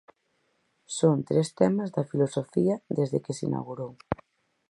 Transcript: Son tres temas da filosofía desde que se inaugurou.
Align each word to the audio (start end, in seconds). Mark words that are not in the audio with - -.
Son 0.97 1.17
tres 1.29 1.47
temas 1.59 1.89
da 1.95 2.09
filosofía 2.11 2.75
desde 2.97 3.17
que 3.23 3.33
se 3.37 3.43
inaugurou. 3.49 3.91